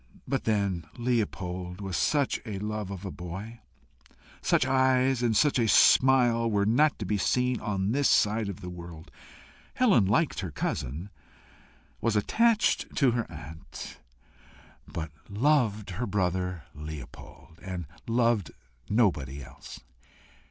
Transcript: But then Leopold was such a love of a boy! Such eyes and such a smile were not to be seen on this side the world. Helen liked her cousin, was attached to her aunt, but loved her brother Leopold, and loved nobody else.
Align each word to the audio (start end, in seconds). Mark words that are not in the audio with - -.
But 0.27 0.45
then 0.45 0.87
Leopold 0.97 1.79
was 1.79 1.95
such 1.95 2.41
a 2.43 2.57
love 2.57 2.89
of 2.89 3.05
a 3.05 3.11
boy! 3.11 3.59
Such 4.41 4.65
eyes 4.65 5.21
and 5.21 5.37
such 5.37 5.59
a 5.59 5.67
smile 5.67 6.49
were 6.49 6.65
not 6.65 6.97
to 6.97 7.05
be 7.05 7.19
seen 7.19 7.59
on 7.59 7.91
this 7.91 8.09
side 8.09 8.47
the 8.47 8.69
world. 8.71 9.11
Helen 9.75 10.07
liked 10.07 10.39
her 10.39 10.49
cousin, 10.49 11.11
was 12.01 12.15
attached 12.15 12.95
to 12.95 13.11
her 13.11 13.31
aunt, 13.31 13.99
but 14.87 15.11
loved 15.29 15.91
her 15.91 16.07
brother 16.07 16.63
Leopold, 16.73 17.59
and 17.61 17.85
loved 18.07 18.51
nobody 18.89 19.43
else. 19.43 19.81